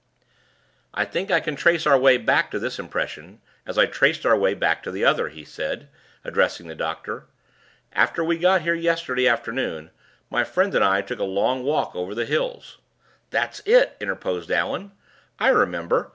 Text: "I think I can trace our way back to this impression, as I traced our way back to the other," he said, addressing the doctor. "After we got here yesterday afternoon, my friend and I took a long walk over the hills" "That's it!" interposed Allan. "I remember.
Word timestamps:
"I 0.95 1.05
think 1.05 1.29
I 1.29 1.39
can 1.39 1.55
trace 1.55 1.85
our 1.85 1.95
way 1.99 2.17
back 2.17 2.49
to 2.49 2.57
this 2.57 2.79
impression, 2.79 3.39
as 3.67 3.77
I 3.77 3.85
traced 3.85 4.25
our 4.25 4.35
way 4.35 4.55
back 4.55 4.81
to 4.81 4.89
the 4.91 5.05
other," 5.05 5.29
he 5.29 5.43
said, 5.45 5.89
addressing 6.25 6.67
the 6.67 6.73
doctor. 6.73 7.27
"After 7.93 8.23
we 8.23 8.39
got 8.39 8.63
here 8.63 8.73
yesterday 8.73 9.27
afternoon, 9.27 9.91
my 10.31 10.43
friend 10.43 10.73
and 10.73 10.83
I 10.83 11.03
took 11.03 11.19
a 11.19 11.23
long 11.23 11.61
walk 11.61 11.95
over 11.95 12.15
the 12.15 12.25
hills" 12.25 12.79
"That's 13.29 13.61
it!" 13.63 13.95
interposed 13.99 14.49
Allan. 14.49 14.93
"I 15.37 15.49
remember. 15.49 16.09